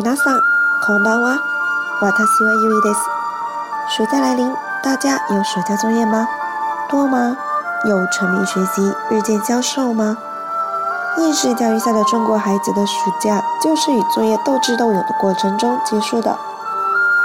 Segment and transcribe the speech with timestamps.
[0.00, 0.42] 皆さん、
[0.86, 1.40] こんばんは。
[2.00, 3.00] 私はユイです。
[4.00, 4.48] 暑假来临，
[4.80, 6.24] 大家有暑假作业吗？
[6.88, 7.36] 多吗？
[7.84, 10.16] 有沉迷学习、日渐消瘦吗？
[11.18, 16.38] 应试教育下的中国孩子的暑假，就是与作业斗智斗勇的过程中结束的。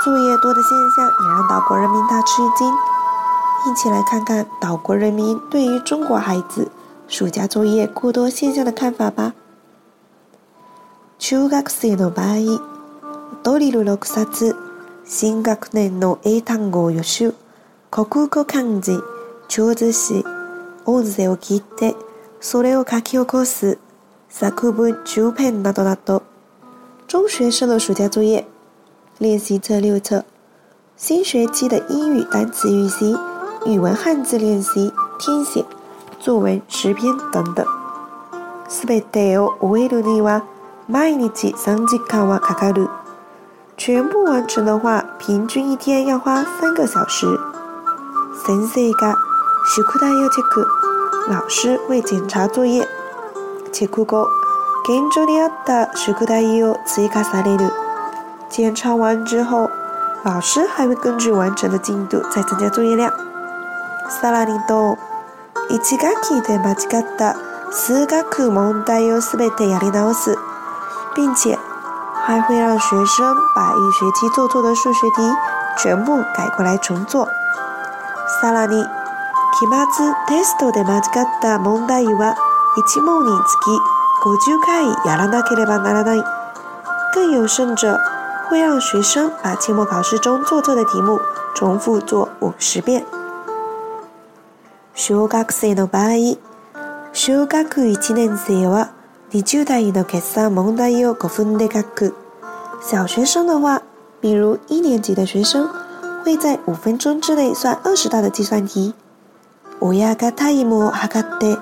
[0.04, 2.74] 作业多的现象，也让岛国人民大吃一惊。
[3.71, 6.71] 一起来看看岛国人民对于中国孩子
[7.07, 9.33] 暑假作业过多现象的看法吧。
[11.25, 12.59] 中学生の場合
[13.43, 14.57] ドリル6冊
[15.05, 17.33] 新学年の英単語予習
[17.91, 18.91] 国語漢字
[19.47, 20.25] 調図詞
[20.86, 21.95] 音声を聞いて
[22.41, 23.79] それを書き起こす
[24.28, 26.23] 作文10編などなど
[27.07, 28.45] 中学生の暑假作业
[29.21, 30.25] 練習册六册
[30.97, 33.16] 新学期的英语单词预习、
[33.66, 35.64] 语文汉字練習、填写、
[36.19, 37.66] 作文十篇等等。
[38.70, 40.44] すべてを終えるには
[40.86, 42.89] 毎日三時間はかかる。
[43.78, 47.39] 全部完成的话，平均一天要花三个小时。
[48.45, 49.16] 先生が
[49.66, 50.67] 宿題をチェック。
[51.30, 52.86] 老师会检查作业。
[53.72, 54.28] チェック後、
[54.86, 57.73] 頑張りあった宿題を次からやり抜く。
[58.50, 59.70] 检查完之后，
[60.26, 63.09] 老师还会根据完成的进度再增加作业量。
[64.09, 64.98] さらに多、
[65.70, 67.38] 一学期で間違った
[67.72, 70.38] 数学問題をすべてやり直す。
[71.16, 71.58] 并且
[72.25, 75.22] 还会让学生把一学期做错的数学题
[75.78, 77.28] 全部改过来重做。
[78.42, 78.83] さらに
[79.53, 79.86] 期末
[80.28, 82.36] テストで間違った問題は
[82.75, 83.80] 一問につき
[84.23, 86.23] 50回やらなければならない。
[87.14, 87.95] 更有甚者，
[88.50, 91.20] 会让学生把期末考试中做错的题目
[91.53, 93.05] 重复做五十遍。
[94.95, 96.38] 小学生の場合、
[97.11, 98.94] 小学一年生は。
[99.36, 102.14] 你就代 ino 计蒙問題を分で解く。
[102.83, 103.82] 小学生的话，
[104.21, 105.67] 比如一年级的学生，
[106.23, 108.94] 会在五分钟之内算二十道的计算题。
[109.80, 111.58] 親がタ他ムを哈って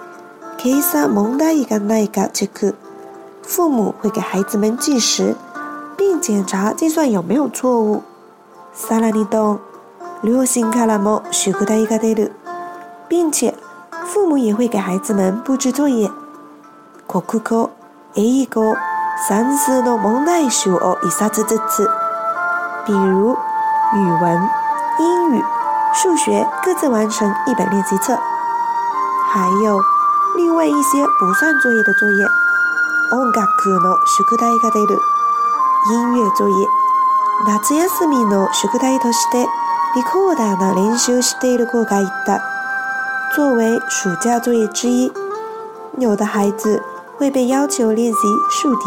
[0.57, 2.73] 計算蒙題がな那一チェッ
[3.41, 5.33] 父母会给孩子们计时，
[5.95, 8.03] 并检查计算有没有错误。
[8.75, 9.25] さらに、
[10.21, 12.31] 六行からも学習ができる。
[13.07, 13.55] 并且，
[14.05, 16.11] 父母也会给孩子们布置作业。
[17.19, 17.69] 国語、
[18.15, 18.73] 英語、
[19.27, 21.85] 算数の問題集を一冊ずつ。
[22.87, 24.49] 比如、语文、
[25.01, 25.43] 英语、
[25.93, 28.17] 数学各自完成一本练习册。
[29.29, 29.77] 还有、
[30.37, 32.15] 另外一些不算作业的作业。
[33.11, 33.43] 音楽
[33.81, 34.97] の宿題が出る。
[35.91, 36.55] 音乐作業。
[37.45, 39.45] 夏休みの宿題として
[39.95, 42.39] リコーダーが練習している子がいた。
[43.35, 45.11] 作为暑假作业之一，
[45.97, 46.81] 有的孩子
[47.17, 48.81] 会被要求练习数题。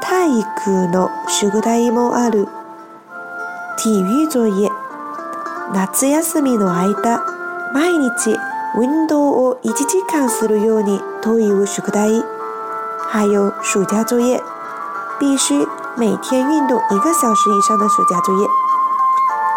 [0.00, 1.10] 太酷了！
[1.42, 2.12] 如果他一目
[3.76, 4.68] 体育作业。
[5.92, 7.20] 夏休みの間、
[7.74, 8.38] 毎日
[8.76, 12.22] 運動を一時間するようにという宿題。
[13.08, 14.42] 还有暑假作业，
[15.18, 15.66] 必须
[15.96, 18.46] 每天运动一个小时以上的暑假作业。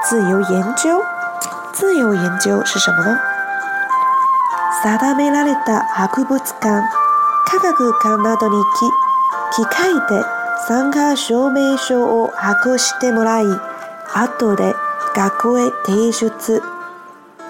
[0.03, 1.01] 自由研究。
[1.71, 3.17] 自由研究是什么呢？
[4.83, 7.08] さめられた博物館。
[7.45, 8.63] 科学館などに
[9.51, 10.23] き機械で
[10.67, 13.45] 参加証明書を発行してもらい
[14.13, 14.73] 後で
[15.15, 16.61] 学校へ提出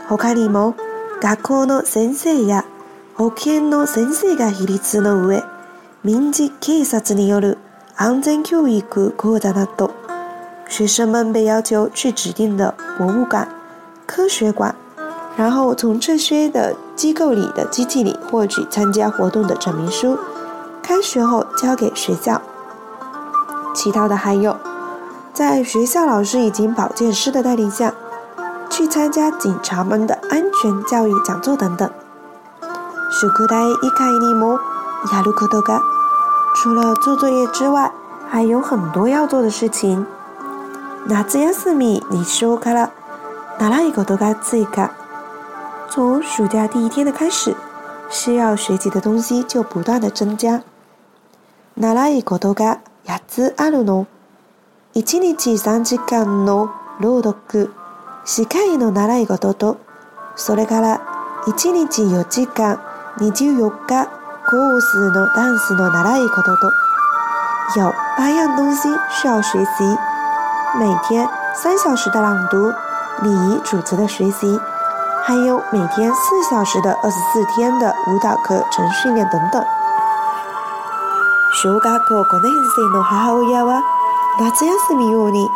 [0.08, 0.76] 他にも
[1.22, 2.66] 学校の先生や
[3.16, 5.44] 保健の先生が比率の上
[6.04, 7.58] 民事警察による
[7.98, 9.92] 安全教育講座など
[10.72, 13.48] 学生们被要求去指定的博物馆、
[14.06, 14.76] 科学馆，
[15.36, 20.20] 然后从这些的机构里的机器里获取参加活动的证明书，
[20.84, 22.42] 开学后交给学校。
[23.74, 24.54] 其他的还有，
[25.32, 27.94] 在学校老师以及保健师的带领下，
[28.70, 31.90] 去参加警察们的安全教育讲座等等。
[33.10, 34.60] 学科单一开泥模，
[35.14, 35.82] 亚鲁科多嘎。
[36.56, 37.90] 除了做作业之外，
[38.30, 40.06] 还有很多要做的事情。
[41.08, 41.40] 夏休
[41.72, 42.90] み日常から
[43.58, 44.92] 習い事が追加。
[45.92, 47.56] 从暑假第一天的开始，
[48.10, 50.62] 需要学习的东西就不断的增加。
[51.76, 54.06] 習い事が、やつあるの。
[54.94, 56.70] 一日三時間の
[57.00, 57.72] 朗読、
[58.24, 59.78] 歴史の習い事と、
[60.36, 61.02] それから
[61.48, 62.80] 一日四時間、
[63.18, 64.06] 二十四日
[64.46, 66.72] コースのダンスの習い事と、
[67.78, 69.98] 有八样东西需要学习。
[70.78, 72.72] 每天三小时的朗读、
[73.24, 74.60] 礼仪、主持的学习。
[75.30, 79.64] 还有每天四小时的二十四天的舞蹈课程训练等等。
[81.54, 83.84] 生のは、
[84.40, 85.48] 夏休みに、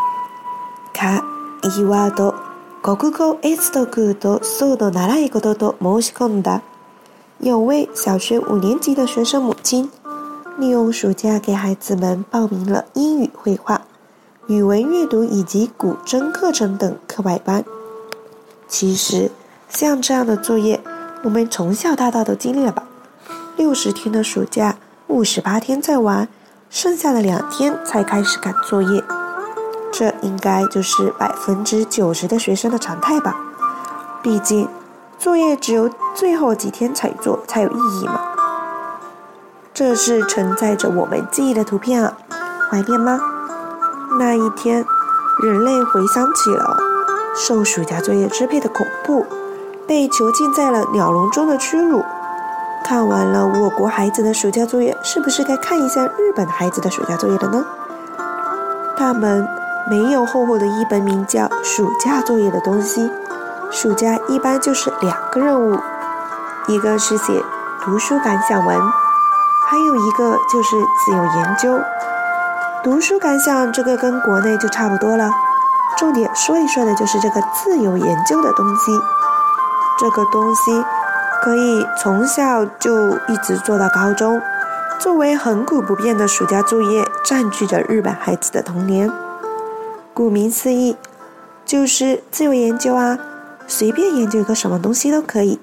[1.63, 2.35] イワード、
[2.83, 4.39] 国語、と
[4.77, 6.61] の習い事とし込んだ。
[7.39, 9.89] 有位小学五年级的学生母亲，
[10.59, 13.81] 利用暑假给孩子们报名了英语绘画、
[14.45, 17.65] 语文阅读以及古筝课程等课外班。
[18.67, 19.31] 其实。
[19.75, 20.79] 像这样的作业，
[21.23, 22.83] 我们从小到大都经历了吧？
[23.55, 24.75] 六十天的暑假，
[25.07, 26.27] 五十八天在玩，
[26.69, 29.03] 剩下的两天才开始赶作业。
[29.91, 33.35] 这应该就是百分之九十的学生的常态吧？
[34.21, 34.69] 毕竟，
[35.17, 38.21] 作业只有最后几天才做，才有意义嘛。
[39.73, 42.15] 这是承载着我们记忆的图片啊，
[42.69, 43.19] 怀念吗？
[44.19, 44.85] 那一天，
[45.43, 46.77] 人类回想起了
[47.35, 49.25] 受暑假作业支配的恐怖。
[49.87, 52.03] 被囚禁在了鸟笼中的屈辱。
[52.85, 57.65] 看完了我国孩子的暑假作业，是不是该看一下日本孩子的暑假作业了呢？
[58.97, 59.45] 他们
[59.89, 63.09] 没有厚厚的一本名叫“暑假作业”的东西，
[63.71, 65.77] 暑假一般就是两个任务，
[66.67, 67.41] 一个是写
[67.83, 68.77] 读书感想文，
[69.67, 70.75] 还有一个就是
[71.05, 71.79] 自由研究。
[72.83, 75.31] 读书感想这个跟国内就差不多了，
[75.97, 78.91] 重点说一说的就是这个自由研究的东西。
[80.03, 80.83] 这个东西
[81.41, 84.41] 可以从小就一直做到高中，
[84.99, 89.09] 作为恒古不变的暑假作业，占据着日本孩子的童年。
[90.13, 90.97] 顾名思义，
[91.65, 93.17] 就是自由研究啊，
[93.65, 95.57] 随便研究一个什么东西都可以，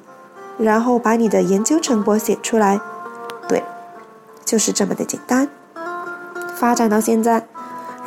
[0.56, 2.80] 然后把你的研究成果写出来。
[3.46, 3.62] 对，
[4.46, 5.46] 就是这么的简单。
[6.56, 7.46] 发展到现在，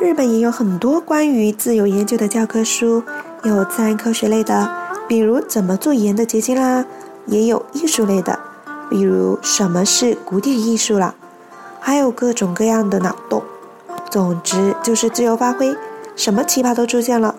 [0.00, 3.04] 日本也有很多关于自由研究的教科书。
[3.44, 4.68] 有自然科学类的，
[5.06, 6.82] 比如怎么做盐的结晶啦；
[7.26, 8.38] 也有艺术类的，
[8.88, 11.14] 比如什么是古典艺术啦，
[11.78, 13.42] 还有各种各样的脑洞。
[14.10, 15.76] 总之就是自由发挥，
[16.16, 17.34] 什么奇葩都出现了。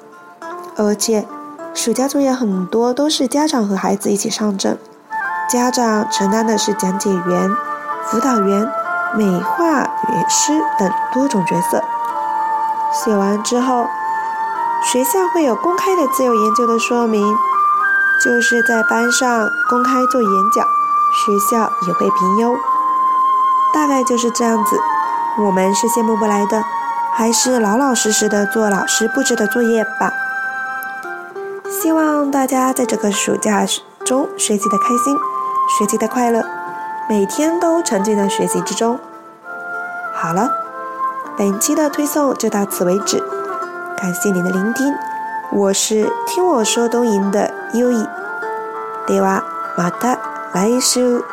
[0.76, 1.26] 而且，
[1.74, 4.78] 暑假作业很多都是家长和孩子一起上阵，
[5.50, 7.50] 家长承担的是讲解员、
[8.04, 8.68] 辅导员、
[9.18, 9.82] 美化
[10.30, 11.84] 师等多种角色。
[12.92, 13.88] 写完之后。
[14.92, 17.20] 学校会有公开的自由研究的说明，
[18.24, 20.64] 就是在班上公开做演讲，
[21.26, 22.54] 学校也会评优，
[23.74, 24.78] 大概就是这样子。
[25.44, 26.64] 我们是羡慕不来的，
[27.18, 30.12] 还是老老实实的做老师布置的作业吧。
[31.68, 33.66] 希望大家在这个暑假
[34.06, 35.18] 中学习的开心，
[35.80, 36.46] 学习的快乐，
[37.10, 39.00] 每天都沉浸在学习之中。
[40.14, 40.48] 好了，
[41.36, 43.22] 本期的推送就到此为止。
[44.06, 44.94] 感谢您的聆听，
[45.52, 48.06] 我是听我说东瀛的优一，
[49.08, 49.44] 对哇，
[49.76, 50.16] 马た
[50.54, 51.26] 来週。